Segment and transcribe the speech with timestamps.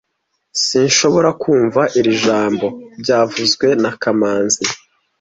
[0.65, 2.67] Sinshobora kumva iri jambo
[3.01, 4.87] byavuzwe na kamanzi (marloncori)